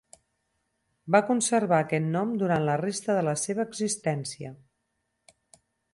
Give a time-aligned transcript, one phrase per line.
[1.15, 4.55] Va conservar aquest nom durant la resta de la seva existència.